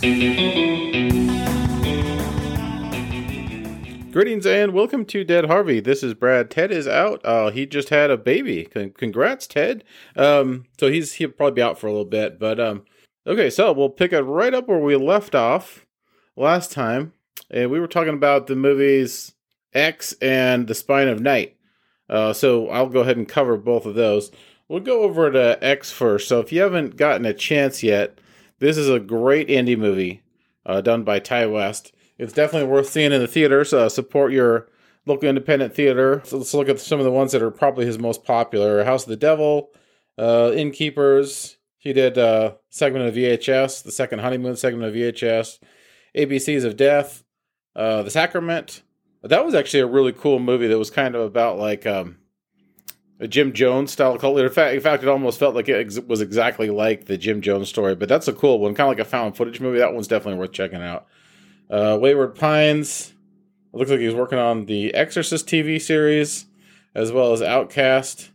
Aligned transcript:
Greetings 0.00 1.26
and 4.46 4.72
welcome 4.72 5.04
to 5.06 5.24
Dead 5.24 5.46
Harvey. 5.46 5.80
This 5.80 6.04
is 6.04 6.14
Brad. 6.14 6.52
Ted 6.52 6.70
is 6.70 6.86
out. 6.86 7.20
Uh, 7.24 7.50
he 7.50 7.66
just 7.66 7.88
had 7.88 8.08
a 8.08 8.16
baby. 8.16 8.66
Con- 8.66 8.90
congrats, 8.90 9.48
Ted. 9.48 9.82
Um, 10.14 10.66
so 10.78 10.88
he's 10.88 11.14
he'll 11.14 11.32
probably 11.32 11.56
be 11.56 11.62
out 11.62 11.80
for 11.80 11.88
a 11.88 11.90
little 11.90 12.04
bit. 12.04 12.38
But 12.38 12.60
um, 12.60 12.84
okay, 13.26 13.50
so 13.50 13.72
we'll 13.72 13.88
pick 13.88 14.12
it 14.12 14.20
right 14.20 14.54
up 14.54 14.68
where 14.68 14.78
we 14.78 14.94
left 14.94 15.34
off 15.34 15.84
last 16.36 16.70
time, 16.70 17.12
and 17.50 17.68
we 17.68 17.80
were 17.80 17.88
talking 17.88 18.14
about 18.14 18.46
the 18.46 18.54
movies 18.54 19.34
X 19.74 20.14
and 20.22 20.68
The 20.68 20.76
Spine 20.76 21.08
of 21.08 21.20
Night. 21.20 21.56
Uh, 22.08 22.32
so 22.32 22.68
I'll 22.68 22.88
go 22.88 23.00
ahead 23.00 23.16
and 23.16 23.28
cover 23.28 23.56
both 23.56 23.84
of 23.84 23.96
those. 23.96 24.30
We'll 24.68 24.78
go 24.78 25.00
over 25.00 25.32
to 25.32 25.58
X 25.60 25.90
first. 25.90 26.28
So 26.28 26.38
if 26.38 26.52
you 26.52 26.60
haven't 26.60 26.96
gotten 26.96 27.26
a 27.26 27.34
chance 27.34 27.82
yet, 27.82 28.20
this 28.58 28.76
is 28.76 28.88
a 28.88 29.00
great 29.00 29.48
indie 29.48 29.78
movie 29.78 30.22
uh, 30.66 30.80
done 30.80 31.04
by 31.04 31.18
Ti 31.18 31.46
West 31.46 31.92
it's 32.18 32.32
definitely 32.32 32.68
worth 32.68 32.88
seeing 32.88 33.12
in 33.12 33.20
the 33.20 33.28
theaters. 33.28 33.72
Uh, 33.72 33.88
support 33.88 34.32
your 34.32 34.68
local 35.06 35.28
independent 35.28 35.74
theater. 35.74 36.20
So 36.24 36.38
let's 36.38 36.52
look 36.52 36.68
at 36.68 36.80
some 36.80 36.98
of 36.98 37.04
the 37.04 37.12
ones 37.12 37.32
that 37.32 37.42
are 37.42 37.50
probably 37.50 37.86
his 37.86 37.98
most 37.98 38.24
popular: 38.24 38.84
House 38.84 39.04
of 39.04 39.10
the 39.10 39.16
Devil, 39.16 39.70
uh, 40.18 40.52
Innkeepers. 40.54 41.56
He 41.78 41.92
did 41.92 42.18
a 42.18 42.26
uh, 42.26 42.54
segment 42.70 43.06
of 43.06 43.14
VHS, 43.14 43.84
the 43.84 43.92
second 43.92 44.18
honeymoon 44.18 44.56
segment 44.56 44.84
of 44.84 44.94
VHS, 44.94 45.60
ABCs 46.16 46.64
of 46.64 46.76
Death, 46.76 47.22
uh, 47.76 48.02
The 48.02 48.10
Sacrament. 48.10 48.82
That 49.22 49.44
was 49.44 49.54
actually 49.54 49.80
a 49.80 49.86
really 49.86 50.12
cool 50.12 50.40
movie 50.40 50.66
that 50.66 50.78
was 50.78 50.90
kind 50.90 51.14
of 51.14 51.22
about 51.22 51.56
like 51.58 51.86
um, 51.86 52.18
a 53.20 53.28
Jim 53.28 53.52
Jones 53.52 53.92
style 53.92 54.18
cult 54.18 54.36
leader. 54.36 54.48
In 54.48 54.54
fact, 54.54 54.74
in 54.74 54.80
fact, 54.80 55.02
it 55.02 55.08
almost 55.08 55.38
felt 55.38 55.54
like 55.54 55.68
it 55.68 55.86
ex- 55.86 55.98
was 55.98 56.20
exactly 56.20 56.70
like 56.70 57.06
the 57.06 57.18
Jim 57.18 57.40
Jones 57.40 57.68
story. 57.68 57.94
But 57.94 58.08
that's 58.08 58.28
a 58.28 58.32
cool 58.32 58.58
one, 58.60 58.74
kind 58.74 58.90
of 58.90 58.96
like 58.96 59.06
a 59.06 59.08
found 59.08 59.36
footage 59.36 59.60
movie. 59.60 59.78
That 59.78 59.94
one's 59.94 60.08
definitely 60.08 60.38
worth 60.38 60.52
checking 60.52 60.82
out. 60.82 61.06
Uh, 61.68 61.98
Wayward 62.00 62.34
Pines. 62.34 63.12
It 63.72 63.76
looks 63.76 63.90
like 63.90 64.00
he's 64.00 64.14
working 64.14 64.38
on 64.38 64.66
the 64.66 64.94
Exorcist 64.94 65.46
TV 65.46 65.80
series, 65.80 66.46
as 66.94 67.12
well 67.12 67.32
as 67.32 67.42
Outcast. 67.42 68.30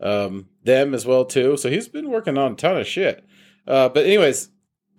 Um, 0.00 0.48
them 0.64 0.94
as 0.94 1.06
well 1.06 1.24
too. 1.24 1.56
So 1.56 1.70
he's 1.70 1.88
been 1.88 2.10
working 2.10 2.36
on 2.36 2.52
a 2.52 2.56
ton 2.56 2.76
of 2.76 2.86
shit. 2.86 3.24
Uh, 3.66 3.88
but 3.88 4.04
anyways, 4.04 4.48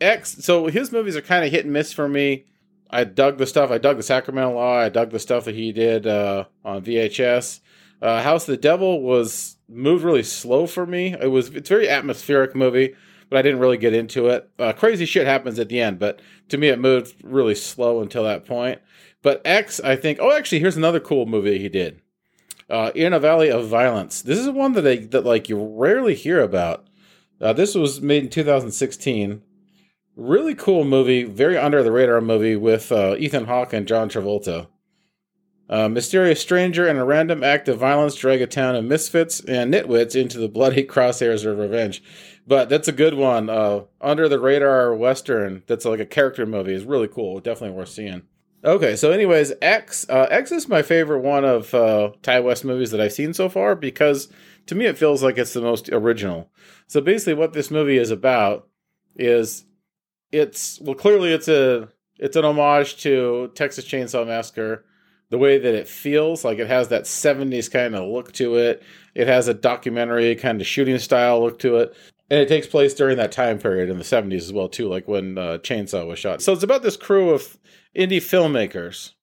X. 0.02 0.44
So 0.44 0.67
his 0.67 0.92
movies 0.92 1.16
are 1.16 1.22
kind 1.22 1.45
of 1.45 1.52
hit 1.52 1.66
and 1.66 1.73
miss 1.73 1.94
for 1.94 2.08
me. 2.08 2.45
I 2.89 3.03
dug 3.05 3.38
the 3.38 3.48
stuff. 3.48 3.72
I 3.72 3.80
dug 3.80 3.98
the 3.98 4.03
Sacramento 4.03 4.55
Law. 4.55 4.77
I 4.77 4.89
dug 4.89 5.11
the 5.11 5.20
stuff 5.20 5.45
that 5.45 5.55
he 5.55 5.72
did 5.72 6.05
uh, 6.05 6.45
on 6.64 6.83
VHS. 6.83 7.59
Uh, 8.03 8.21
House 8.21 8.43
of 8.43 8.53
the 8.53 8.57
Devil 8.57 9.01
was 9.01 9.55
moved 9.67 10.03
really 10.03 10.23
slow 10.23 10.67
for 10.67 10.85
me. 10.85 11.15
It 11.19 11.31
was 11.31 11.49
it's 11.49 11.69
very 11.69 11.89
atmospheric 11.89 12.55
movie 12.55 12.93
but 13.33 13.39
I 13.39 13.41
didn't 13.41 13.61
really 13.61 13.77
get 13.77 13.95
into 13.95 14.27
it. 14.27 14.47
Uh, 14.59 14.73
crazy 14.73 15.07
shit 15.07 15.25
happens 15.25 15.57
at 15.57 15.67
the 15.67 15.81
end, 15.81 15.97
but 15.97 16.21
to 16.49 16.57
me, 16.59 16.67
it 16.67 16.77
moved 16.77 17.15
really 17.23 17.55
slow 17.55 17.99
until 17.99 18.25
that 18.25 18.45
point. 18.45 18.79
But 19.23 19.41
X, 19.43 19.79
I 19.79 19.95
think. 19.95 20.19
Oh, 20.21 20.31
actually, 20.31 20.59
here's 20.59 20.77
another 20.77 20.99
cool 20.99 21.25
movie 21.25 21.57
he 21.57 21.67
did. 21.67 21.99
Uh, 22.69 22.91
in 22.93 23.11
a 23.11 23.19
Valley 23.19 23.49
of 23.49 23.67
Violence. 23.67 24.21
This 24.21 24.37
is 24.37 24.49
one 24.51 24.73
that 24.73 24.85
I, 24.85 24.97
that 25.07 25.25
like 25.25 25.49
you 25.49 25.57
rarely 25.57 26.13
hear 26.13 26.41
about. 26.41 26.85
Uh, 27.41 27.53
this 27.53 27.73
was 27.73 28.01
made 28.01 28.25
in 28.25 28.29
2016. 28.29 29.41
Really 30.15 30.53
cool 30.53 30.83
movie, 30.83 31.23
very 31.23 31.57
under 31.57 31.81
the 31.81 31.91
radar 31.91 32.21
movie 32.21 32.55
with 32.55 32.91
uh, 32.91 33.15
Ethan 33.17 33.45
Hawke 33.45 33.73
and 33.73 33.87
John 33.87 34.09
Travolta. 34.09 34.67
A 35.73 35.89
mysterious 35.89 36.39
stranger 36.39 36.85
and 36.85 36.99
a 36.99 37.03
random 37.03 37.43
act 37.43 37.67
of 37.67 37.79
violence 37.79 38.13
drag 38.13 38.43
a 38.43 38.45
town 38.45 38.75
of 38.75 38.85
misfits 38.85 39.39
and 39.39 39.73
nitwits 39.73 40.15
into 40.15 40.38
the 40.38 40.47
bloody 40.47 40.83
crosshairs 40.88 41.49
of 41.49 41.57
revenge. 41.57 42.03
But 42.45 42.69
that's 42.69 42.88
a 42.88 42.91
good 42.91 43.15
one. 43.15 43.49
Uh, 43.49 43.85
Under 43.99 44.30
the 44.30 44.39
Radar 44.39 44.93
Western, 44.93 45.63
that's 45.65 45.83
like 45.83 45.99
a 45.99 46.05
character 46.05 46.45
movie, 46.45 46.75
is 46.75 46.85
really 46.85 47.07
cool. 47.07 47.39
Definitely 47.39 47.75
worth 47.75 47.89
seeing. 47.89 48.21
Okay, 48.64 48.95
so 48.95 49.09
anyways, 49.09 49.52
X 49.64 50.08
uh, 50.09 50.27
X 50.30 50.52
is 50.52 50.70
my 50.70 50.83
favorite 50.83 51.21
one 51.21 51.43
of 51.43 51.73
uh, 51.73 52.11
Ti 52.21 52.42
West 52.42 52.64
movies 52.64 52.92
that 52.92 53.02
I've 53.02 53.14
seen 53.14 53.33
so 53.33 53.49
far 53.49 53.75
because 53.75 54.31
to 54.67 54.75
me 54.75 54.86
it 54.86 54.99
feels 54.99 55.23
like 55.23 55.39
it's 55.39 55.53
the 55.53 55.61
most 55.61 55.89
original. 55.89 56.52
So 56.86 57.02
basically, 57.02 57.33
what 57.33 57.53
this 57.53 57.71
movie 57.71 57.98
is 57.98 58.11
about 58.11 58.67
is 59.15 59.65
it's 60.31 60.80
well 60.81 60.93
clearly 60.93 61.33
it's 61.33 61.48
a 61.48 61.89
it's 62.19 62.36
an 62.36 62.45
homage 62.45 62.98
to 62.98 63.52
Texas 63.55 63.86
Chainsaw 63.86 64.27
Massacre. 64.27 64.86
The 65.33 65.39
way 65.39 65.58
that 65.58 65.73
it 65.73 65.88
feels 65.88 66.45
like 66.45 66.60
it 66.60 66.67
has 66.67 66.89
that 66.89 67.05
70s 67.05 67.71
kind 67.71 67.95
of 67.95 68.08
look 68.08 68.33
to 68.33 68.58
it. 68.58 68.83
It 69.16 69.26
has 69.26 69.48
a 69.48 69.54
documentary 69.55 70.36
kind 70.36 70.61
of 70.61 70.67
shooting 70.67 70.99
style 70.99 71.42
look 71.42 71.58
to 71.61 71.77
it. 71.77 71.98
And 72.30 72.39
it 72.39 72.48
takes 72.48 72.67
place 72.67 72.94
during 72.94 73.17
that 73.17 73.32
time 73.32 73.58
period 73.58 73.89
in 73.89 73.98
the 73.98 74.04
70s 74.04 74.43
as 74.43 74.54
well 74.54 74.70
too 74.70 74.88
like 74.88 75.08
when 75.08 75.39
uh, 75.39 75.58
chainsaw 75.64 76.05
was 76.05 76.20
shot. 76.20 76.43
So 76.43 76.54
it's 76.54 76.61
about 76.61 76.83
this 76.83 76.95
crew 76.98 77.32
of 77.32 77.58
indie 77.98 78.17
filmmakers 78.17 79.14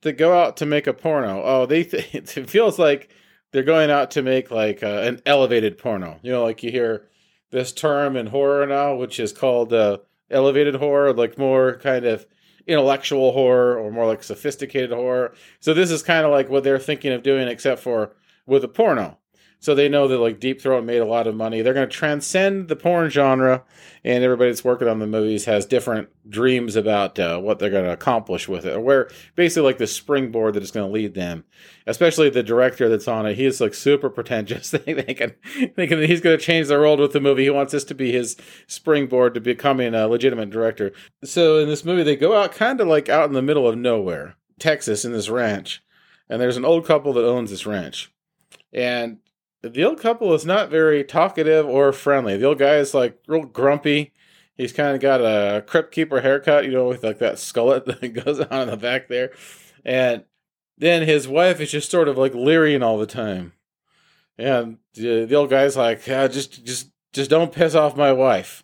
that 0.00 0.14
go 0.14 0.40
out 0.40 0.56
to 0.56 0.64
make 0.64 0.86
a 0.86 0.94
porno. 0.94 1.42
Oh 1.44 1.66
they 1.66 1.84
th- 1.84 2.14
it 2.36 2.48
feels 2.48 2.78
like 2.78 3.10
they're 3.52 3.62
going 3.62 3.90
out 3.90 4.10
to 4.12 4.22
make 4.22 4.50
like 4.50 4.82
uh, 4.82 5.02
an 5.04 5.20
elevated 5.26 5.76
porno. 5.76 6.18
You 6.22 6.32
know 6.32 6.44
like 6.44 6.62
you 6.62 6.70
hear 6.70 7.10
this 7.50 7.72
term 7.72 8.16
in 8.16 8.28
horror 8.28 8.66
now 8.66 8.94
which 8.94 9.20
is 9.20 9.34
called 9.34 9.74
uh, 9.74 9.98
elevated 10.30 10.76
horror 10.76 11.12
like 11.12 11.36
more 11.36 11.76
kind 11.76 12.06
of 12.06 12.24
intellectual 12.68 13.32
horror 13.32 13.78
or 13.78 13.90
more 13.90 14.06
like 14.06 14.22
sophisticated 14.22 14.92
horror. 14.92 15.34
So 15.60 15.74
this 15.74 15.90
is 15.90 16.02
kind 16.02 16.24
of 16.24 16.30
like 16.30 16.48
what 16.48 16.62
they're 16.62 16.78
thinking 16.78 17.12
of 17.12 17.22
doing 17.22 17.48
except 17.48 17.80
for 17.80 18.14
with 18.46 18.62
a 18.62 18.68
porno 18.68 19.18
so 19.60 19.74
they 19.74 19.88
know 19.88 20.06
that 20.06 20.18
like 20.18 20.38
Deep 20.38 20.60
Throat 20.60 20.84
made 20.84 20.98
a 20.98 21.06
lot 21.06 21.26
of 21.26 21.34
money. 21.34 21.62
They're 21.62 21.74
going 21.74 21.88
to 21.88 21.94
transcend 21.94 22.68
the 22.68 22.76
porn 22.76 23.10
genre, 23.10 23.64
and 24.04 24.22
everybody 24.22 24.50
that's 24.50 24.64
working 24.64 24.86
on 24.86 25.00
the 25.00 25.06
movies 25.06 25.46
has 25.46 25.66
different 25.66 26.08
dreams 26.28 26.76
about 26.76 27.18
uh, 27.18 27.38
what 27.40 27.58
they're 27.58 27.70
going 27.70 27.84
to 27.84 27.92
accomplish 27.92 28.48
with 28.48 28.64
it, 28.64 28.76
or 28.76 28.80
where 28.80 29.10
basically 29.34 29.64
like 29.64 29.78
the 29.78 29.86
springboard 29.86 30.54
that 30.54 30.62
is 30.62 30.70
going 30.70 30.86
to 30.86 30.92
lead 30.92 31.14
them. 31.14 31.44
Especially 31.86 32.30
the 32.30 32.42
director 32.42 32.88
that's 32.88 33.08
on 33.08 33.26
it, 33.26 33.34
he 33.34 33.46
is 33.46 33.60
like 33.60 33.74
super 33.74 34.08
pretentious, 34.08 34.70
thinking 34.70 35.32
thinking 35.74 36.00
that 36.00 36.08
he's 36.08 36.20
going 36.20 36.38
to 36.38 36.44
change 36.44 36.68
the 36.68 36.78
world 36.78 37.00
with 37.00 37.12
the 37.12 37.20
movie. 37.20 37.44
He 37.44 37.50
wants 37.50 37.72
this 37.72 37.84
to 37.84 37.94
be 37.94 38.12
his 38.12 38.36
springboard 38.68 39.34
to 39.34 39.40
becoming 39.40 39.94
a 39.94 40.06
legitimate 40.06 40.50
director. 40.50 40.92
So 41.24 41.58
in 41.58 41.68
this 41.68 41.84
movie, 41.84 42.04
they 42.04 42.16
go 42.16 42.36
out 42.36 42.52
kind 42.52 42.80
of 42.80 42.86
like 42.86 43.08
out 43.08 43.28
in 43.28 43.34
the 43.34 43.42
middle 43.42 43.66
of 43.66 43.76
nowhere, 43.76 44.36
Texas, 44.60 45.04
in 45.04 45.12
this 45.12 45.28
ranch, 45.28 45.82
and 46.28 46.40
there's 46.40 46.56
an 46.56 46.64
old 46.64 46.86
couple 46.86 47.12
that 47.14 47.26
owns 47.26 47.50
this 47.50 47.66
ranch 47.66 48.12
and 48.72 49.18
the 49.62 49.84
old 49.84 50.00
couple 50.00 50.32
is 50.34 50.46
not 50.46 50.70
very 50.70 51.02
talkative 51.04 51.66
or 51.66 51.92
friendly. 51.92 52.36
The 52.36 52.46
old 52.46 52.58
guy 52.58 52.76
is 52.76 52.94
like 52.94 53.18
real 53.26 53.44
grumpy. 53.44 54.12
He's 54.56 54.72
kind 54.72 54.94
of 54.94 55.00
got 55.00 55.20
a 55.20 55.62
crypt 55.62 55.92
keeper 55.92 56.20
haircut, 56.20 56.64
you 56.64 56.72
know, 56.72 56.88
with 56.88 57.04
like 57.04 57.18
that 57.18 57.34
skullet 57.34 57.84
that 58.00 58.24
goes 58.24 58.40
on 58.40 58.62
in 58.62 58.68
the 58.70 58.76
back 58.76 59.08
there. 59.08 59.30
And 59.84 60.24
then 60.76 61.02
his 61.02 61.26
wife 61.26 61.60
is 61.60 61.70
just 61.70 61.90
sort 61.90 62.08
of 62.08 62.18
like 62.18 62.34
leering 62.34 62.82
all 62.82 62.98
the 62.98 63.06
time. 63.06 63.52
And 64.36 64.78
the, 64.94 65.34
old 65.34 65.50
guy's 65.50 65.76
like, 65.76 66.04
just, 66.04 66.64
just, 66.64 66.90
just 67.12 67.30
don't 67.30 67.52
piss 67.52 67.74
off 67.74 67.96
my 67.96 68.12
wife. 68.12 68.62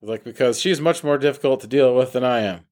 Like, 0.00 0.24
because 0.24 0.58
she's 0.58 0.80
much 0.80 1.04
more 1.04 1.16
difficult 1.16 1.60
to 1.60 1.68
deal 1.68 1.94
with 1.94 2.12
than 2.12 2.24
I 2.24 2.40
am. 2.40 2.64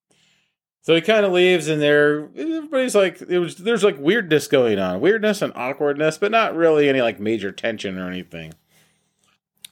So 0.83 0.95
he 0.95 1.03
kind 1.03 1.27
of 1.27 1.33
leaves, 1.33 1.69
and 1.69 1.81
there 1.81 2.29
everybody's 2.35 2.95
like, 2.95 3.21
it 3.23 3.39
was 3.39 3.57
there's 3.57 3.85
like 3.85 3.99
weirdness 3.99 4.47
going 4.47 4.79
on, 4.79 5.01
weirdness 5.01 5.43
and 5.43 5.53
awkwardness, 5.55 6.17
but 6.17 6.33
not 6.33 6.55
really 6.55 6.89
any 6.89 7.03
like 7.03 7.21
major 7.21 7.53
tension 7.53 7.99
or 7.99 8.09
anything. 8.09 8.55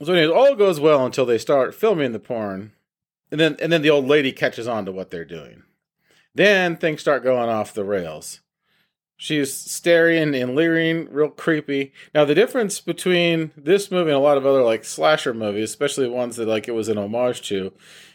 So 0.03 0.13
anyways, 0.13 0.31
all 0.31 0.55
goes 0.55 0.79
well 0.79 1.05
until 1.07 1.25
they 1.27 1.39
start 1.39 1.75
filming 1.75 2.13
the 2.13 2.19
porn, 2.19 2.73
and 3.31 3.41
then 3.41 3.57
and 3.61 3.73
then 3.73 3.83
the 3.83 3.91
old 3.91 4.07
lady 4.07 4.33
catches 4.33 4.69
on 4.69 4.85
to 4.85 4.93
what 4.93 5.11
they're 5.11 5.25
doing. 5.25 5.63
Then 6.35 6.77
things 6.77 7.01
start 7.01 7.25
going 7.25 7.49
off 7.49 7.73
the 7.73 7.85
rails. 7.85 8.41
She's 9.17 9.53
staring 9.53 10.35
and 10.35 10.55
leering, 10.55 11.09
real 11.11 11.31
creepy. 11.31 11.93
Now 12.15 12.27
the 12.27 12.35
difference 12.35 12.81
between 12.81 13.51
this 13.57 13.91
movie 13.91 14.11
and 14.11 14.17
a 14.17 14.21
lot 14.21 14.37
of 14.37 14.47
other 14.47 14.63
like 14.63 14.85
slasher 14.85 15.35
movies, 15.35 15.71
especially 15.71 16.07
ones 16.07 16.37
that 16.37 16.47
like 16.47 16.69
it 16.69 16.73
was 16.73 16.89
an 16.89 16.99
homage 16.99 17.43
to, 17.49 17.73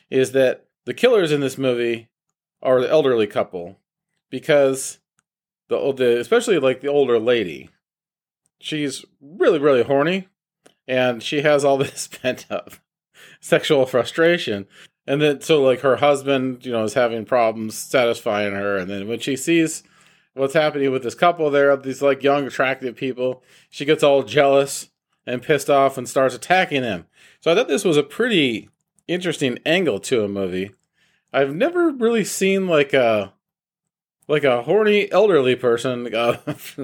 is 0.09 0.31
that 0.31 0.67
the 0.85 0.93
killers 0.93 1.31
in 1.31 1.41
this 1.41 1.57
movie 1.57 2.07
or 2.63 2.81
the 2.81 2.89
elderly 2.89 3.27
couple 3.27 3.77
because 4.31 4.99
the 5.67 5.93
the 5.93 6.19
especially 6.19 6.57
like 6.57 6.81
the 6.81 6.87
older 6.87 7.19
lady 7.19 7.69
she's 8.59 9.05
really 9.21 9.59
really 9.59 9.83
horny 9.83 10.27
and 10.87 11.21
she 11.21 11.41
has 11.41 11.63
all 11.63 11.77
this 11.77 12.07
pent 12.07 12.47
up 12.49 12.71
sexual 13.39 13.85
frustration. 13.85 14.65
And 15.05 15.21
then 15.21 15.41
so 15.41 15.61
like 15.61 15.81
her 15.81 15.97
husband 15.97 16.65
you 16.65 16.71
know 16.71 16.83
is 16.83 16.93
having 16.93 17.25
problems 17.25 17.77
satisfying 17.77 18.53
her 18.53 18.77
and 18.77 18.89
then 18.89 19.07
when 19.07 19.19
she 19.19 19.35
sees 19.35 19.83
what's 20.33 20.53
happening 20.53 20.91
with 20.91 21.03
this 21.03 21.13
couple 21.13 21.51
there 21.51 21.75
these 21.77 22.01
like 22.01 22.23
young 22.23 22.47
attractive 22.47 22.95
people 22.95 23.43
she 23.69 23.85
gets 23.85 24.01
all 24.01 24.23
jealous 24.23 24.89
and 25.27 25.43
pissed 25.43 25.69
off 25.69 25.97
and 25.97 26.07
starts 26.07 26.33
attacking 26.33 26.81
them. 26.81 27.05
So 27.41 27.51
i 27.51 27.55
thought 27.55 27.67
this 27.67 27.83
was 27.83 27.97
a 27.97 28.03
pretty 28.03 28.69
interesting 29.07 29.59
angle 29.65 29.99
to 29.99 30.23
a 30.23 30.29
movie 30.29 30.71
I've 31.33 31.55
never 31.55 31.89
really 31.89 32.23
seen 32.23 32.67
like 32.67 32.93
a 32.93 33.33
like 34.27 34.43
a 34.43 34.63
horny 34.63 35.11
elderly 35.11 35.55
person 35.55 36.13
uh, 36.13 36.37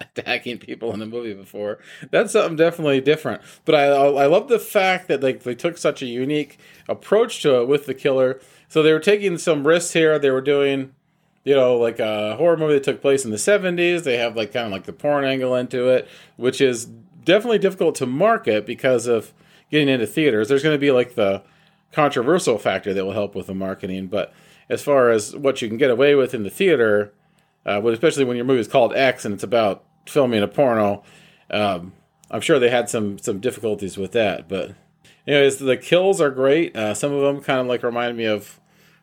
attacking 0.00 0.58
people 0.58 0.92
in 0.92 1.00
a 1.00 1.06
movie 1.06 1.34
before. 1.34 1.78
That's 2.10 2.32
something 2.32 2.56
definitely 2.56 3.00
different. 3.00 3.42
But 3.64 3.74
I 3.74 3.84
I 3.86 4.26
love 4.26 4.48
the 4.48 4.58
fact 4.58 5.08
that 5.08 5.22
like 5.22 5.42
they 5.42 5.54
took 5.54 5.78
such 5.78 6.02
a 6.02 6.06
unique 6.06 6.58
approach 6.88 7.42
to 7.42 7.60
it 7.60 7.68
with 7.68 7.86
the 7.86 7.94
killer. 7.94 8.40
So 8.68 8.82
they 8.82 8.92
were 8.92 9.00
taking 9.00 9.38
some 9.38 9.66
risks 9.66 9.92
here. 9.92 10.18
They 10.18 10.30
were 10.30 10.40
doing, 10.40 10.94
you 11.44 11.54
know, 11.54 11.76
like 11.76 11.98
a 11.98 12.36
horror 12.36 12.56
movie 12.56 12.74
that 12.74 12.84
took 12.84 13.02
place 13.02 13.24
in 13.24 13.30
the 13.30 13.36
'70s. 13.36 14.02
They 14.02 14.16
have 14.16 14.36
like 14.36 14.52
kind 14.52 14.66
of 14.66 14.72
like 14.72 14.84
the 14.84 14.92
porn 14.92 15.24
angle 15.24 15.54
into 15.54 15.88
it, 15.88 16.08
which 16.36 16.60
is 16.60 16.86
definitely 17.24 17.58
difficult 17.58 17.94
to 17.96 18.06
market 18.06 18.66
because 18.66 19.06
of 19.06 19.32
getting 19.70 19.88
into 19.88 20.06
theaters. 20.06 20.48
There's 20.48 20.62
going 20.62 20.74
to 20.74 20.80
be 20.80 20.90
like 20.90 21.14
the 21.14 21.42
controversial 21.92 22.58
factor 22.58 22.94
that 22.94 23.04
will 23.04 23.12
help 23.12 23.34
with 23.34 23.46
the 23.46 23.54
marketing, 23.54 24.06
but 24.06 24.32
as 24.68 24.82
far 24.82 25.10
as 25.10 25.34
what 25.36 25.60
you 25.60 25.68
can 25.68 25.76
get 25.76 25.90
away 25.90 26.14
with 26.14 26.32
in 26.32 26.44
the 26.44 26.50
theater, 26.50 27.12
uh, 27.66 27.84
especially 27.86 28.24
when 28.24 28.36
your 28.36 28.46
movie 28.46 28.60
is 28.60 28.68
called 28.68 28.94
X 28.94 29.24
and 29.24 29.34
it's 29.34 29.42
about 29.42 29.84
filming 30.06 30.42
a 30.42 30.48
porno, 30.48 31.02
um, 31.50 31.92
I'm 32.30 32.40
sure 32.40 32.58
they 32.58 32.70
had 32.70 32.88
some 32.88 33.18
some 33.18 33.40
difficulties 33.40 33.96
with 33.96 34.12
that. 34.12 34.48
But 34.48 34.74
anyways, 35.26 35.58
the 35.58 35.76
kills 35.76 36.20
are 36.20 36.30
great. 36.30 36.76
Uh, 36.76 36.94
some 36.94 37.12
of 37.12 37.22
them 37.22 37.42
kind 37.42 37.60
of 37.60 37.66
like 37.66 37.82
remind 37.82 38.16
me 38.16 38.24
of 38.24 38.60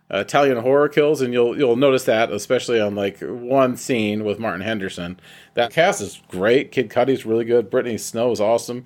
uh, 0.10 0.20
Italian 0.20 0.58
horror 0.58 0.88
kills, 0.88 1.22
and 1.22 1.34
you'll 1.34 1.58
you'll 1.58 1.76
notice 1.76 2.06
that 2.06 2.32
especially 2.32 2.80
on 2.80 2.96
like 2.96 3.20
one 3.20 3.76
scene 3.76 4.24
with 4.24 4.40
Martin 4.40 4.62
Henderson. 4.62 5.20
That 5.56 5.74
cast 5.74 6.00
is 6.00 6.22
great. 6.30 6.72
Kid 6.72 6.90
Cudi's 6.90 7.26
really 7.26 7.46
good. 7.46 7.70
Brittany 7.70 7.98
Snow 7.98 8.32
is 8.32 8.40
awesome. 8.40 8.86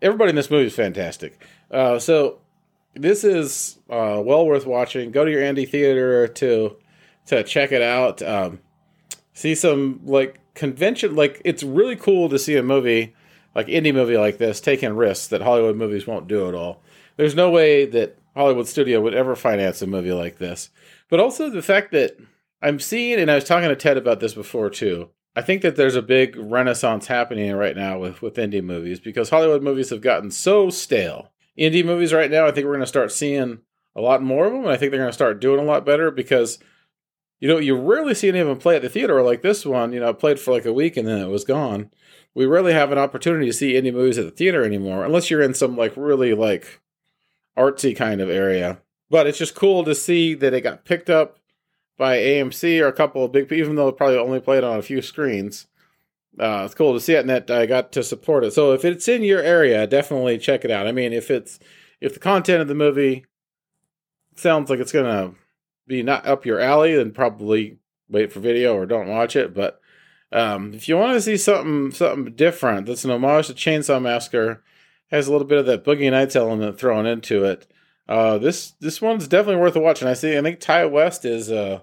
Everybody 0.00 0.30
in 0.30 0.36
this 0.36 0.50
movie 0.50 0.66
is 0.66 0.74
fantastic. 0.74 1.44
Uh, 1.70 1.98
so 1.98 2.38
this 2.94 3.24
is 3.24 3.78
uh, 3.88 4.20
well 4.24 4.46
worth 4.46 4.66
watching. 4.66 5.10
Go 5.10 5.24
to 5.24 5.30
your 5.30 5.42
Andy 5.42 5.66
Theater 5.66 6.28
to 6.28 6.76
to 7.26 7.44
check 7.44 7.72
it 7.72 7.82
out. 7.82 8.22
Um, 8.22 8.60
see 9.32 9.54
some 9.54 10.00
like 10.04 10.40
convention. 10.54 11.14
Like 11.14 11.40
it's 11.44 11.62
really 11.62 11.96
cool 11.96 12.28
to 12.28 12.38
see 12.38 12.56
a 12.56 12.62
movie 12.62 13.14
like 13.54 13.66
indie 13.66 13.94
movie 13.94 14.16
like 14.16 14.38
this 14.38 14.60
taking 14.60 14.94
risks 14.94 15.28
that 15.28 15.42
Hollywood 15.42 15.76
movies 15.76 16.06
won't 16.06 16.28
do 16.28 16.48
at 16.48 16.54
all. 16.54 16.82
There's 17.16 17.34
no 17.34 17.50
way 17.50 17.86
that 17.86 18.18
Hollywood 18.34 18.68
studio 18.68 19.00
would 19.00 19.14
ever 19.14 19.34
finance 19.34 19.82
a 19.82 19.86
movie 19.86 20.12
like 20.12 20.38
this. 20.38 20.70
But 21.08 21.20
also 21.20 21.50
the 21.50 21.62
fact 21.62 21.92
that 21.92 22.16
I'm 22.62 22.78
seeing, 22.78 23.18
and 23.18 23.30
I 23.30 23.36
was 23.36 23.44
talking 23.44 23.68
to 23.68 23.76
Ted 23.76 23.96
about 23.96 24.20
this 24.20 24.34
before 24.34 24.70
too. 24.70 25.10
I 25.36 25.42
think 25.42 25.62
that 25.62 25.76
there's 25.76 25.96
a 25.96 26.02
big 26.02 26.36
renaissance 26.36 27.06
happening 27.06 27.54
right 27.54 27.76
now 27.76 27.98
with, 27.98 28.20
with 28.20 28.34
indie 28.34 28.62
movies 28.62 28.98
because 28.98 29.30
Hollywood 29.30 29.62
movies 29.62 29.90
have 29.90 30.00
gotten 30.00 30.30
so 30.30 30.70
stale 30.70 31.30
indie 31.58 31.84
movies 31.84 32.12
right 32.12 32.30
now, 32.30 32.46
I 32.46 32.52
think 32.52 32.66
we're 32.66 32.72
going 32.72 32.80
to 32.80 32.86
start 32.86 33.12
seeing 33.12 33.60
a 33.96 34.00
lot 34.00 34.22
more 34.22 34.46
of 34.46 34.52
them, 34.52 34.62
and 34.62 34.70
I 34.70 34.76
think 34.76 34.90
they're 34.90 35.00
going 35.00 35.10
to 35.10 35.14
start 35.14 35.40
doing 35.40 35.60
a 35.60 35.64
lot 35.64 35.84
better 35.84 36.10
because 36.10 36.58
you 37.40 37.48
know 37.48 37.58
you 37.58 37.76
rarely 37.76 38.14
see 38.14 38.28
any 38.28 38.38
of 38.38 38.46
them 38.46 38.58
play 38.58 38.76
at 38.76 38.82
the 38.82 38.88
theater 38.88 39.22
like 39.22 39.42
this 39.42 39.64
one. 39.66 39.92
You 39.92 40.00
know, 40.00 40.12
played 40.14 40.38
for 40.38 40.52
like 40.52 40.64
a 40.64 40.72
week 40.72 40.96
and 40.96 41.06
then 41.06 41.18
it 41.18 41.28
was 41.28 41.44
gone. 41.44 41.90
We 42.34 42.46
rarely 42.46 42.72
have 42.72 42.92
an 42.92 42.98
opportunity 42.98 43.46
to 43.46 43.52
see 43.52 43.72
indie 43.72 43.92
movies 43.92 44.18
at 44.18 44.24
the 44.24 44.30
theater 44.30 44.64
anymore, 44.64 45.04
unless 45.04 45.30
you're 45.30 45.42
in 45.42 45.54
some 45.54 45.76
like 45.76 45.94
really 45.96 46.34
like 46.34 46.80
artsy 47.58 47.96
kind 47.96 48.20
of 48.20 48.30
area. 48.30 48.80
But 49.08 49.26
it's 49.26 49.38
just 49.38 49.56
cool 49.56 49.84
to 49.84 49.94
see 49.94 50.34
that 50.34 50.54
it 50.54 50.60
got 50.60 50.84
picked 50.84 51.10
up 51.10 51.38
by 51.98 52.18
AMC 52.18 52.80
or 52.80 52.86
a 52.86 52.92
couple 52.92 53.24
of 53.24 53.32
big, 53.32 53.50
even 53.52 53.74
though 53.74 53.88
it 53.88 53.96
probably 53.96 54.16
only 54.16 54.40
played 54.40 54.62
on 54.62 54.78
a 54.78 54.82
few 54.82 55.02
screens 55.02 55.66
uh, 56.38 56.62
it's 56.64 56.74
cool 56.74 56.94
to 56.94 57.00
see 57.00 57.14
it, 57.14 57.20
and 57.20 57.30
that 57.30 57.50
I 57.50 57.66
got 57.66 57.92
to 57.92 58.02
support 58.02 58.44
it. 58.44 58.52
So 58.52 58.72
if 58.72 58.84
it's 58.84 59.08
in 59.08 59.22
your 59.22 59.42
area, 59.42 59.86
definitely 59.86 60.38
check 60.38 60.64
it 60.64 60.70
out. 60.70 60.86
I 60.86 60.92
mean, 60.92 61.12
if 61.12 61.30
it's 61.30 61.58
if 62.00 62.14
the 62.14 62.20
content 62.20 62.62
of 62.62 62.68
the 62.68 62.74
movie 62.74 63.26
sounds 64.36 64.70
like 64.70 64.78
it's 64.78 64.92
gonna 64.92 65.34
be 65.86 66.02
not 66.02 66.26
up 66.26 66.46
your 66.46 66.60
alley, 66.60 66.94
then 66.94 67.10
probably 67.10 67.78
wait 68.08 68.32
for 68.32 68.40
video 68.40 68.74
or 68.74 68.86
don't 68.86 69.08
watch 69.08 69.36
it. 69.36 69.54
But 69.54 69.80
um, 70.32 70.72
if 70.74 70.88
you 70.88 70.96
want 70.96 71.14
to 71.14 71.20
see 71.20 71.36
something 71.36 71.90
something 71.90 72.34
different, 72.34 72.86
that's 72.86 73.04
an 73.04 73.10
homage 73.10 73.48
to 73.48 73.54
Chainsaw 73.54 74.00
Massacre, 74.00 74.62
has 75.10 75.26
a 75.26 75.32
little 75.32 75.46
bit 75.46 75.58
of 75.58 75.66
that 75.66 75.84
Boogie 75.84 76.10
Nights 76.10 76.36
element 76.36 76.78
thrown 76.78 77.06
into 77.06 77.44
it. 77.44 77.66
Uh, 78.08 78.38
this 78.38 78.72
this 78.80 79.02
one's 79.02 79.28
definitely 79.28 79.60
worth 79.60 79.76
a 79.76 79.80
watch, 79.80 80.00
and 80.00 80.08
I 80.08 80.14
see. 80.14 80.36
I 80.36 80.42
think 80.42 80.60
Ti 80.60 80.86
West 80.86 81.24
is 81.24 81.50
uh, 81.50 81.80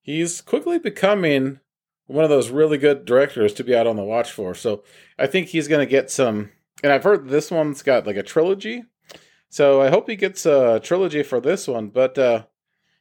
he's 0.00 0.40
quickly 0.40 0.78
becoming 0.78 1.60
one 2.06 2.24
of 2.24 2.30
those 2.30 2.50
really 2.50 2.78
good 2.78 3.04
directors 3.04 3.52
to 3.54 3.64
be 3.64 3.74
out 3.74 3.86
on 3.86 3.96
the 3.96 4.04
watch 4.04 4.32
for. 4.32 4.54
So 4.54 4.84
I 5.18 5.26
think 5.26 5.48
he's 5.48 5.68
going 5.68 5.86
to 5.86 5.90
get 5.90 6.10
some. 6.10 6.50
And 6.82 6.92
I've 6.92 7.04
heard 7.04 7.28
this 7.28 7.50
one's 7.50 7.82
got 7.82 8.06
like 8.06 8.16
a 8.16 8.22
trilogy. 8.22 8.84
So 9.48 9.80
I 9.80 9.88
hope 9.88 10.08
he 10.08 10.16
gets 10.16 10.44
a 10.46 10.80
trilogy 10.82 11.22
for 11.22 11.40
this 11.40 11.66
one. 11.66 11.88
But 11.88 12.18
uh, 12.18 12.44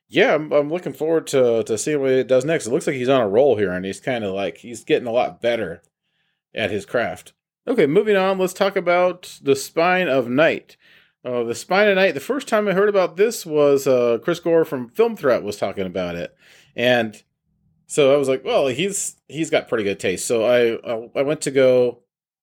yeah, 0.07 0.35
I'm, 0.35 0.51
I'm 0.51 0.69
looking 0.69 0.93
forward 0.93 1.27
to, 1.27 1.63
to 1.63 1.77
seeing 1.77 2.01
what 2.01 2.11
he 2.11 2.23
does 2.23 2.45
next. 2.45 2.67
It 2.67 2.71
looks 2.71 2.87
like 2.87 2.95
he's 2.95 3.09
on 3.09 3.21
a 3.21 3.27
roll 3.27 3.57
here 3.57 3.71
and 3.71 3.85
he's 3.85 3.99
kind 3.99 4.23
of 4.23 4.33
like, 4.33 4.57
he's 4.57 4.83
getting 4.83 5.07
a 5.07 5.11
lot 5.11 5.41
better 5.41 5.81
at 6.53 6.71
his 6.71 6.85
craft. 6.85 7.33
Okay, 7.67 7.87
moving 7.87 8.15
on, 8.15 8.37
let's 8.37 8.53
talk 8.53 8.75
about 8.75 9.39
The 9.41 9.55
Spine 9.55 10.07
of 10.07 10.29
Night. 10.29 10.77
Uh, 11.25 11.43
the 11.43 11.55
Spine 11.55 11.89
of 11.89 11.95
Night, 11.95 12.13
the 12.13 12.19
first 12.19 12.47
time 12.47 12.67
I 12.67 12.73
heard 12.73 12.89
about 12.89 13.17
this 13.17 13.43
was 13.45 13.87
uh, 13.87 14.19
Chris 14.23 14.39
Gore 14.39 14.63
from 14.63 14.89
Film 14.89 15.15
Threat 15.15 15.41
was 15.41 15.57
talking 15.57 15.87
about 15.87 16.15
it. 16.15 16.35
And 16.75 17.21
so 17.87 18.13
I 18.13 18.17
was 18.17 18.27
like, 18.27 18.43
well, 18.43 18.67
he's 18.67 19.17
he's 19.27 19.49
got 19.49 19.67
pretty 19.67 19.83
good 19.83 19.99
taste. 19.99 20.25
So 20.25 20.45
I 20.45 21.19
I 21.19 21.21
went 21.21 21.41
to 21.41 21.51
go. 21.51 21.99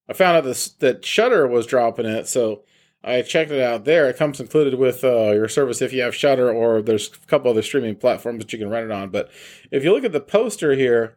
I 0.09 0.12
found 0.12 0.37
out 0.37 0.44
this 0.44 0.69
that 0.75 1.05
Shudder 1.05 1.47
was 1.47 1.67
dropping 1.67 2.06
it, 2.06 2.29
so 2.29 2.65
I 3.05 3.23
checked 3.23 3.50
it 3.50 3.61
out 3.61 3.85
there. 3.85 4.09
It 4.09 4.17
comes 4.17 4.41
included 4.41 4.79
with 4.79 5.03
uh, 5.03 5.33
your 5.33 5.49
service 5.49 5.83
if 5.83 5.93
you 5.93 6.03
have 6.03 6.15
Shudder, 6.15 6.50
or 6.50 6.83
there's 6.83 7.09
a 7.09 7.27
couple 7.27 7.50
other 7.50 7.62
streaming 7.62 7.97
platforms 7.97 8.44
that 8.44 8.53
you 8.53 8.59
can 8.59 8.71
rent 8.71 8.87
it 8.87 8.93
on. 8.93 9.11
But 9.11 9.31
if 9.71 9.83
you 9.83 9.93
look 9.93 10.05
at 10.05 10.12
the 10.12 10.21
poster 10.21 10.75
here, 10.75 11.17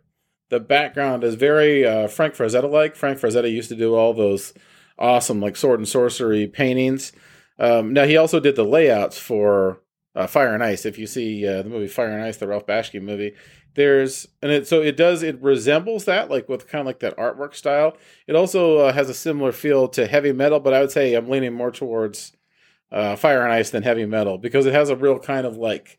the 0.49 0.59
background 0.59 1.23
is 1.23 1.35
very 1.35 1.85
uh, 1.85 2.07
Frank 2.07 2.35
Frazetta 2.35 2.69
like. 2.69 2.95
Frank 2.95 3.19
Frazetta 3.19 3.51
used 3.51 3.69
to 3.69 3.75
do 3.75 3.95
all 3.95 4.13
those 4.13 4.53
awesome 4.97 5.39
like 5.39 5.55
sword 5.55 5.79
and 5.79 5.87
sorcery 5.87 6.47
paintings. 6.47 7.11
Um, 7.59 7.93
now 7.93 8.05
he 8.05 8.17
also 8.17 8.39
did 8.39 8.55
the 8.55 8.65
layouts 8.65 9.17
for 9.17 9.81
uh, 10.15 10.27
Fire 10.27 10.53
and 10.53 10.63
Ice. 10.63 10.85
If 10.85 10.97
you 10.97 11.07
see 11.07 11.47
uh, 11.47 11.61
the 11.61 11.69
movie 11.69 11.87
Fire 11.87 12.09
and 12.09 12.23
Ice, 12.23 12.37
the 12.37 12.47
Ralph 12.47 12.65
Bakshi 12.65 13.01
movie, 13.01 13.33
there's 13.75 14.27
and 14.41 14.51
it 14.51 14.67
so 14.67 14.81
it 14.81 14.95
does 14.95 15.21
it 15.21 15.41
resembles 15.41 16.05
that 16.05 16.29
like 16.29 16.47
with 16.47 16.67
kind 16.67 16.81
of 16.81 16.85
like 16.85 16.99
that 16.99 17.17
artwork 17.17 17.53
style. 17.53 17.97
It 18.25 18.35
also 18.35 18.77
uh, 18.79 18.93
has 18.93 19.09
a 19.09 19.13
similar 19.13 19.51
feel 19.51 19.87
to 19.89 20.07
heavy 20.07 20.31
metal, 20.31 20.59
but 20.59 20.73
I 20.73 20.79
would 20.79 20.91
say 20.91 21.13
I'm 21.13 21.29
leaning 21.29 21.53
more 21.53 21.71
towards 21.71 22.31
uh, 22.91 23.15
Fire 23.15 23.43
and 23.43 23.51
Ice 23.51 23.69
than 23.69 23.83
heavy 23.83 24.05
metal 24.05 24.37
because 24.37 24.65
it 24.65 24.73
has 24.73 24.89
a 24.89 24.95
real 24.95 25.19
kind 25.19 25.45
of 25.45 25.57
like 25.57 25.97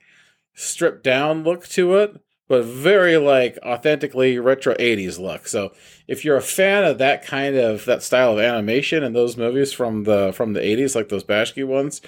stripped 0.55 1.05
down 1.05 1.45
look 1.45 1.67
to 1.69 1.97
it, 1.97 2.19
but 2.49 2.65
very 2.65 3.17
like 3.17 3.59
authentically 3.65 4.39
retro 4.39 4.75
80s 4.75 5.19
look. 5.19 5.49
So 5.49 5.73
if 6.07 6.25
you're 6.25 6.37
a 6.37 6.43
fan 6.43 6.85
of 6.85 6.99
that 6.99 7.25
kind 7.25 7.57
of 7.57 7.85
that 7.87 8.03
style 8.03 8.33
of 8.33 8.39
animation 8.39 9.03
and 9.03 9.15
those 9.15 9.37
movies 9.37 9.73
from 9.73 10.05
the 10.05 10.33
from 10.33 10.53
the 10.53 10.61
80s, 10.61 10.95
like 10.95 11.09
those 11.09 11.25
Bakshi 11.25 11.67
ones, 11.67 12.01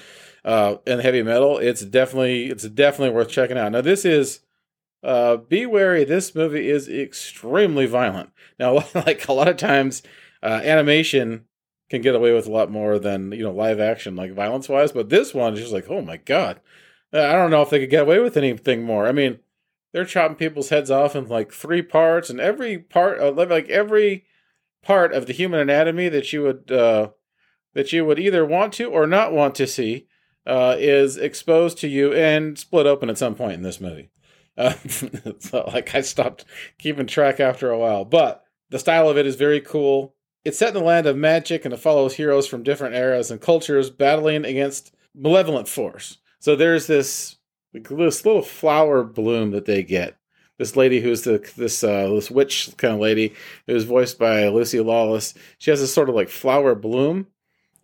uh, 0.44 0.76
and 0.86 1.00
heavy 1.00 1.22
metal, 1.22 1.58
it's 1.58 1.82
definitely 1.84 2.46
it's 2.46 2.68
definitely 2.68 3.14
worth 3.14 3.28
checking 3.28 3.58
out. 3.58 3.72
Now 3.72 3.80
this 3.80 4.04
is 4.04 4.40
uh, 5.02 5.36
be 5.36 5.66
wary. 5.66 6.04
This 6.04 6.34
movie 6.34 6.68
is 6.68 6.88
extremely 6.88 7.86
violent. 7.86 8.30
Now, 8.58 8.84
like 8.94 9.28
a 9.28 9.32
lot 9.32 9.48
of 9.48 9.56
times, 9.56 10.02
uh, 10.42 10.60
animation 10.64 11.44
can 11.90 12.02
get 12.02 12.14
away 12.14 12.32
with 12.32 12.46
a 12.46 12.50
lot 12.50 12.70
more 12.70 12.98
than 12.98 13.32
you 13.32 13.42
know 13.42 13.52
live 13.52 13.80
action, 13.80 14.16
like 14.16 14.32
violence 14.32 14.68
wise. 14.68 14.92
But 14.92 15.08
this 15.08 15.34
one 15.34 15.54
is 15.54 15.60
just 15.60 15.72
like, 15.72 15.88
oh 15.88 16.02
my 16.02 16.16
god, 16.18 16.60
uh, 17.12 17.22
I 17.22 17.32
don't 17.32 17.50
know 17.50 17.62
if 17.62 17.70
they 17.70 17.80
could 17.80 17.90
get 17.90 18.02
away 18.02 18.18
with 18.20 18.36
anything 18.36 18.82
more. 18.82 19.06
I 19.06 19.12
mean, 19.12 19.38
they're 19.92 20.04
chopping 20.04 20.36
people's 20.36 20.68
heads 20.68 20.90
off 20.90 21.16
in 21.16 21.28
like 21.28 21.52
three 21.52 21.82
parts, 21.82 22.30
and 22.30 22.40
every 22.40 22.78
part, 22.78 23.20
uh, 23.20 23.32
like 23.32 23.68
every 23.68 24.24
part 24.82 25.12
of 25.12 25.26
the 25.26 25.32
human 25.32 25.60
anatomy 25.60 26.08
that 26.08 26.32
you 26.32 26.42
would 26.42 26.70
uh, 26.70 27.08
that 27.74 27.92
you 27.92 28.04
would 28.04 28.18
either 28.18 28.44
want 28.44 28.72
to 28.74 28.90
or 28.90 29.06
not 29.06 29.32
want 29.32 29.54
to 29.56 29.66
see 29.66 30.06
uh, 30.46 30.76
is 30.78 31.16
exposed 31.16 31.78
to 31.78 31.88
you 31.88 32.12
and 32.12 32.58
split 32.58 32.86
open 32.86 33.10
at 33.10 33.18
some 33.18 33.34
point 33.34 33.54
in 33.54 33.62
this 33.62 33.80
movie. 33.80 34.10
Uh, 34.58 34.72
so 35.38 35.70
like 35.72 35.94
I 35.94 36.00
stopped 36.00 36.44
keeping 36.78 37.06
track 37.06 37.38
after 37.38 37.70
a 37.70 37.78
while, 37.78 38.04
but 38.04 38.42
the 38.70 38.80
style 38.80 39.08
of 39.08 39.16
it 39.16 39.24
is 39.24 39.36
very 39.36 39.60
cool. 39.60 40.16
It's 40.44 40.58
set 40.58 40.70
in 40.70 40.74
the 40.74 40.80
land 40.80 41.06
of 41.06 41.16
magic 41.16 41.64
and 41.64 41.72
it 41.72 41.78
follows 41.78 42.14
heroes 42.14 42.48
from 42.48 42.64
different 42.64 42.96
eras 42.96 43.30
and 43.30 43.40
cultures 43.40 43.88
battling 43.88 44.44
against 44.44 44.92
malevolent 45.14 45.68
force. 45.68 46.18
So 46.40 46.56
there's 46.56 46.88
this 46.88 47.36
this 47.72 48.24
little 48.24 48.42
flower 48.42 49.04
bloom 49.04 49.50
that 49.52 49.66
they 49.66 49.82
get. 49.82 50.16
This 50.58 50.74
lady 50.74 51.00
who's 51.00 51.22
the 51.22 51.38
this 51.56 51.84
uh, 51.84 52.08
this 52.08 52.30
witch 52.30 52.70
kind 52.76 52.94
of 52.94 53.00
lady 53.00 53.34
who's 53.66 53.84
voiced 53.84 54.18
by 54.18 54.48
Lucy 54.48 54.80
Lawless. 54.80 55.34
She 55.58 55.70
has 55.70 55.80
this 55.80 55.94
sort 55.94 56.08
of 56.08 56.16
like 56.16 56.28
flower 56.28 56.74
bloom, 56.74 57.28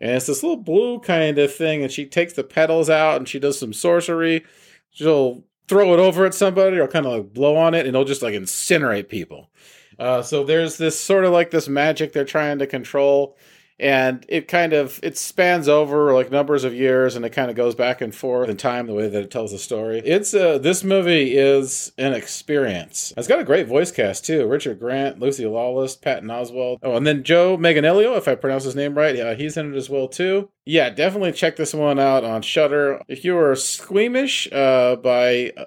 and 0.01 0.13
it's 0.13 0.27
this 0.27 0.43
little 0.43 0.57
blue 0.57 0.99
kind 0.99 1.39
of 1.39 1.55
thing. 1.55 1.83
And 1.83 1.93
she 1.93 2.05
takes 2.05 2.33
the 2.33 2.43
petals 2.43 2.91
out 2.91 3.17
and 3.17 3.29
she 3.29 3.39
does 3.39 3.59
some 3.59 3.73
sorcery. 3.73 4.45
She'll 4.91 5.45
throw 5.69 5.95
it 5.95 6.01
over 6.01 6.27
at 6.27 6.35
somebody 6.35 6.79
or 6.79 6.89
kind 6.89 7.07
of 7.07 7.13
like 7.13 7.33
blow 7.33 7.57
on 7.57 7.75
it 7.75 7.81
and 7.81 7.89
it'll 7.89 8.05
just 8.05 8.23
like 8.23 8.35
incinerate 8.35 9.09
people. 9.09 9.51
Uh, 9.99 10.23
so 10.23 10.45
there's 10.45 10.77
this 10.77 10.99
sort 10.99 11.25
of 11.25 11.33
like 11.33 11.51
this 11.51 11.69
magic 11.69 12.13
they're 12.13 12.25
trying 12.25 12.59
to 12.59 12.67
control. 12.67 13.37
And 13.81 14.25
it 14.29 14.47
kind 14.47 14.73
of 14.73 15.01
it 15.03 15.19
spans 15.19 15.69
over 15.69 16.15
like 16.15 16.31
numbers 16.31 16.63
of 16.63 16.73
years 16.73 17.17
and 17.17 17.25
it 17.25 17.31
kind 17.31 17.51
of 17.51 17.57
goes 17.57 17.75
back 17.75 18.01
and 18.01 18.15
forth 18.15 18.49
in 18.49 18.57
time 18.57 18.87
the 18.87 18.95
way 18.95 19.09
that 19.09 19.23
it 19.23 19.31
tells 19.31 19.51
the 19.51 19.59
story. 19.59 20.01
It's 20.05 20.33
uh 20.33 20.59
this 20.59 20.85
movie 20.85 21.37
is 21.37 21.91
an 21.99 22.13
experience. 22.13 23.13
It's 23.17 23.27
got 23.27 23.41
a 23.41 23.45
great 23.45 23.67
voice 23.67 23.91
cast 23.91 24.25
too. 24.25 24.47
Richard 24.47 24.79
grant 24.79 25.19
lucy 25.19 25.47
lawless 25.47 25.97
patton 25.97 26.29
oswalt. 26.29 26.79
Oh 26.83 26.97
and 26.97 27.07
then 27.07 27.25
joe 27.25 27.57
manganiello 27.57 28.17
if 28.17 28.29
i 28.29 28.37
pronounce 28.37 28.65
his 28.65 28.77
name 28.77 28.95
right 28.95 29.17
yeah 29.17 29.35
he's 29.35 29.57
in 29.57 29.75
it 29.75 29.77
as 29.77 29.91
well 29.91 30.07
too. 30.07 30.51
Yeah 30.65 30.91
definitely 30.91 31.33
check 31.33 31.57
this 31.57 31.75
one 31.75 31.99
out 31.99 32.23
on 32.23 32.43
Shudder 32.43 33.03
if 33.09 33.25
you 33.25 33.37
are 33.37 33.57
squeamish 33.57 34.47
uh 34.53 34.97
by 34.97 35.53
uh, 35.57 35.65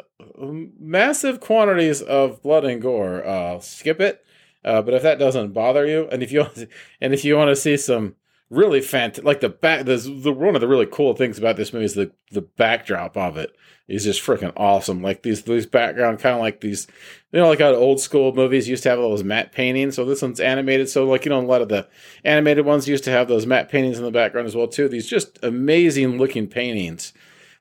massive 0.80 1.42
quantities 1.42 2.02
of 2.02 2.42
blood 2.42 2.64
and 2.64 2.82
gore 2.82 3.26
uh 3.26 3.60
skip 3.60 4.00
it 4.00 4.24
uh, 4.64 4.82
but 4.82 4.94
if 4.94 5.04
that 5.04 5.20
doesn't 5.20 5.54
bother 5.54 5.86
you, 5.86 6.08
and 6.12 6.24
if 6.24 6.32
you 6.32 6.46
and 7.02 7.14
if 7.14 7.24
you 7.24 7.36
want 7.36 7.50
to 7.50 7.56
see 7.56 7.78
some 7.78 8.16
really 8.50 8.82
fantastic, 8.82 9.26
like 9.26 9.42
the 9.42 9.50
back, 9.50 9.86
the, 9.86 9.98
the 9.98 10.32
one 10.32 10.56
of 10.56 10.62
the 10.62 10.68
really 10.68 10.86
cool 10.86 11.14
things 11.14 11.38
about 11.38 11.56
this 11.56 11.74
movie 11.74 11.86
is 11.86 11.96
the 11.96 12.12
the 12.32 12.42
backdrop 12.42 13.18
of 13.18 13.38
it 13.38 13.56
is 13.88 14.04
just 14.04 14.22
freaking 14.22 14.54
awesome. 14.58 15.02
Like 15.02 15.24
these 15.24 15.44
these 15.44 15.66
background 15.66 16.20
kind 16.20 16.36
of 16.36 16.42
like 16.42 16.62
these, 16.62 16.88
you 17.32 17.40
know, 17.40 17.48
like 17.48 17.60
how 17.60 17.74
old 17.74 18.00
school 18.00 18.34
movies 18.34 18.68
used 18.68 18.84
to 18.84 18.90
have 18.90 19.00
all 19.00 19.12
those 19.12 19.24
matte 19.24 19.52
paintings. 19.52 19.96
So 19.96 20.06
this 20.06 20.22
one's 20.22 20.40
animated. 20.40 20.90
So 20.90 21.06
like 21.06 21.26
you 21.26 21.30
know, 21.30 21.40
a 21.40 21.42
lot 21.42 21.62
of 21.62 21.70
the 21.70 21.88
animated 22.24 22.66
ones 22.66 22.88
used 22.88 23.04
to 23.06 23.12
have 23.12 23.28
those 23.28 23.46
matte 23.46 23.70
paintings 23.70 23.98
in 23.98 24.04
the 24.04 24.12
background 24.12 24.48
as 24.48 24.56
well 24.56 24.68
too. 24.68 24.90
These 24.90 25.08
just 25.08 25.40
amazing 25.44 26.18
looking 26.18 26.48
paintings 26.48 27.14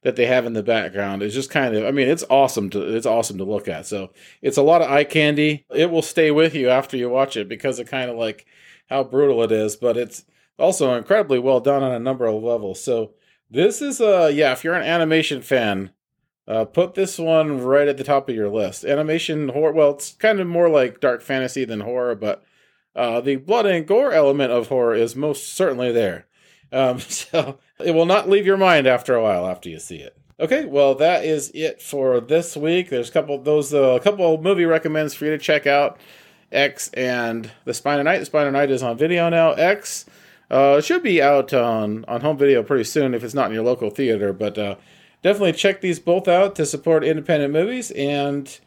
that 0.03 0.17
they 0.17 0.27
have 0.27 0.47
in 0.47 0.53
the 0.53 0.63
background 0.63 1.23
is 1.23 1.35
just 1.35 1.51
kind 1.51 1.75
of 1.75 1.85
I 1.85 1.91
mean 1.91 2.09
it's 2.09 2.25
awesome 2.31 2.71
to 2.71 2.95
it's 2.95 3.07
awesome 3.07 3.39
to 3.39 3.45
look 3.45 3.69
at. 3.69 3.87
So 3.87 4.11
it's 4.43 4.57
a 4.57 4.63
lot 4.63 4.83
of 4.83 4.91
eye 4.91 5.05
candy. 5.05 5.67
It 5.75 5.91
will 5.91 6.03
stay 6.03 6.31
with 6.31 6.55
you 6.55 6.69
after 6.69 6.97
you 6.97 7.09
watch 7.09 7.37
it 7.37 7.49
because 7.49 7.79
of 7.79 7.89
kind 7.89 8.11
of 8.11 8.17
like 8.17 8.47
how 8.89 9.05
brutal 9.05 9.43
it 9.43 9.53
is, 9.53 9.77
but 9.77 9.97
it's 9.97 10.25
also 10.59 10.95
incredibly 10.95 11.39
well 11.39 11.61
done 11.61 11.83
on 11.83 11.93
a 11.93 11.99
number 11.99 12.27
of 12.27 12.43
levels. 12.43 12.83
So 12.83 13.15
this 13.51 13.83
is 13.83 14.01
uh 14.01 14.31
yeah, 14.33 14.53
if 14.53 14.65
you're 14.65 14.75
an 14.75 14.87
animation 14.87 15.43
fan, 15.43 15.91
uh, 16.49 16.65
put 16.65 16.95
this 16.95 17.19
one 17.19 17.61
right 17.61 17.89
at 17.89 17.97
the 17.97 18.05
top 18.05 18.29
of 18.29 18.35
your 18.35 18.49
list. 18.49 18.85
Animation 18.85 19.49
horror. 19.49 19.73
Well, 19.73 19.91
it's 19.91 20.13
kind 20.13 20.39
of 20.39 20.47
more 20.47 20.69
like 20.69 21.01
dark 21.01 21.23
fantasy 21.23 21.65
than 21.65 21.81
horror, 21.81 22.15
but 22.15 22.45
uh, 22.95 23.21
the 23.21 23.37
blood 23.37 23.67
and 23.67 23.87
gore 23.87 24.13
element 24.13 24.53
of 24.53 24.69
horror 24.69 24.95
is 24.95 25.17
most 25.17 25.55
certainly 25.55 25.93
there. 25.93 26.27
Um, 26.73 27.01
so 27.01 27.59
it 27.79 27.93
will 27.93 28.07
not 28.07 28.29
leave 28.29 28.47
your 28.47 28.57
mind 28.57 28.87
after 28.87 29.15
a 29.15 29.23
while 29.23 29.47
after 29.47 29.69
you 29.69 29.79
see 29.79 29.97
it. 29.97 30.17
Okay, 30.39 30.67
well 30.67 30.95
that 30.97 31.25
is 31.25 31.51
it 31.55 31.81
for 31.81 32.21
this 32.21 32.57
week. 32.57 32.91
There's 32.91 33.09
a 33.09 33.13
couple 33.13 33.39
those 33.39 33.73
uh, 33.73 33.93
a 33.93 34.01
couple 34.01 34.41
movie 34.41 34.67
recommends 34.67 35.15
for 35.15 35.25
you 35.25 35.31
to 35.31 35.39
check 35.39 35.67
out. 35.67 35.99
X 36.53 36.91
and 36.95 37.51
The 37.65 37.75
Spine 37.75 37.99
of 37.99 38.05
Night. 38.05 38.19
The 38.19 38.27
Spine 38.27 38.47
of 38.47 38.53
Night 38.53 38.71
is 38.71 38.83
on 38.83 38.97
video 38.97 39.29
now. 39.29 39.53
X 39.53 40.07
uh, 40.51 40.81
should 40.81 41.03
be 41.03 41.21
out 41.21 41.53
on 41.53 42.05
on 42.07 42.21
home 42.21 42.37
video 42.37 42.63
pretty 42.63 42.85
soon 42.85 43.15
if 43.15 43.25
it's 43.25 43.35
not 43.35 43.49
in 43.49 43.55
your 43.55 43.65
local 43.65 43.91
theater. 43.91 44.33
But 44.33 44.59
uh, 44.59 44.77
definitely 45.23 45.53
check 45.53 45.81
these 45.81 45.99
both 45.99 46.29
out 46.29 46.55
to 46.57 46.67
support 46.67 47.05
independent 47.05 47.53
movies. 47.53 47.91
And 47.93 48.59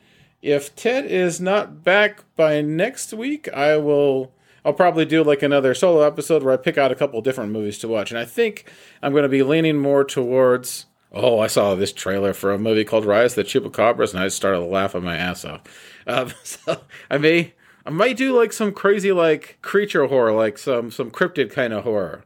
if 0.41 0.75
Ted 0.75 1.05
is 1.05 1.39
not 1.39 1.83
back 1.83 2.23
by 2.35 2.61
next 2.61 3.13
week, 3.13 3.47
I 3.53 3.77
will 3.77 4.31
I'll 4.65 4.73
probably 4.73 5.05
do 5.05 5.23
like 5.23 5.41
another 5.41 5.73
solo 5.73 6.01
episode 6.01 6.43
where 6.43 6.53
I 6.53 6.57
pick 6.57 6.77
out 6.77 6.91
a 6.91 6.95
couple 6.95 7.21
different 7.21 7.51
movies 7.51 7.77
to 7.79 7.87
watch. 7.87 8.11
And 8.11 8.19
I 8.19 8.25
think 8.25 8.71
I'm 9.01 9.11
going 9.11 9.23
to 9.23 9.29
be 9.29 9.43
leaning 9.43 9.77
more 9.77 10.03
towards. 10.03 10.85
Oh, 11.11 11.39
I 11.39 11.47
saw 11.47 11.73
this 11.75 11.91
trailer 11.91 12.33
for 12.33 12.51
a 12.51 12.59
movie 12.59 12.83
called 12.85 13.05
Rise 13.05 13.37
of 13.37 13.43
the 13.47 13.59
Chupacabras, 13.59 14.13
and 14.13 14.21
I 14.21 14.27
started 14.27 14.59
laughing 14.59 15.03
my 15.03 15.17
ass 15.17 15.43
off. 15.43 15.61
Um, 16.05 16.31
so 16.43 16.81
I 17.09 17.17
may, 17.17 17.53
I 17.85 17.89
might 17.89 18.17
do 18.17 18.37
like 18.37 18.53
some 18.53 18.71
crazy 18.71 19.11
like 19.11 19.57
creature 19.61 20.05
horror, 20.05 20.33
like 20.33 20.57
some 20.57 20.91
some 20.91 21.09
cryptid 21.09 21.51
kind 21.51 21.73
of 21.73 21.83
horror. 21.83 22.25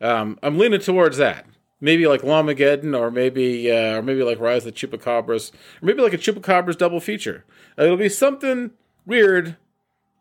Um, 0.00 0.38
I'm 0.42 0.58
leaning 0.58 0.80
towards 0.80 1.18
that. 1.18 1.46
Maybe 1.80 2.06
like 2.06 2.22
Llamageddon, 2.22 2.98
or 2.98 3.10
maybe 3.10 3.70
uh, 3.70 3.98
or 3.98 4.02
maybe 4.02 4.22
like 4.22 4.38
Rise 4.38 4.64
of 4.64 4.72
the 4.74 4.86
Chupacabras, 4.86 5.52
or 5.52 5.86
maybe 5.86 6.00
like 6.00 6.12
a 6.12 6.18
Chupacabras 6.18 6.78
double 6.78 7.00
feature. 7.00 7.44
It'll 7.76 7.96
be 7.96 8.08
something 8.08 8.70
weird 9.04 9.56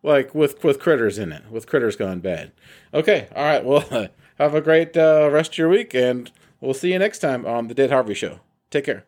like 0.04 0.34
with 0.34 0.64
with 0.64 0.80
critters 0.80 1.18
in 1.18 1.32
it, 1.32 1.44
with 1.50 1.68
critters 1.68 1.96
gone 1.96 2.20
bad. 2.20 2.52
Okay, 2.94 3.28
all 3.36 3.44
right. 3.44 3.64
Well, 3.64 4.10
have 4.38 4.56
a 4.56 4.62
great 4.62 4.96
uh, 4.98 5.30
rest 5.32 5.54
of 5.54 5.58
your 5.58 5.70
week, 5.70 5.94
and 5.94 6.32
we'll 6.60 6.74
see 6.74 6.92
you 6.94 7.00
next 7.00 7.20
time 7.20 7.46
on 7.46 7.68
the 7.68 7.74
Dead 7.74 7.92
Harvey 7.92 8.14
Show. 8.14 8.40
Take 8.70 8.86
care. 8.86 9.06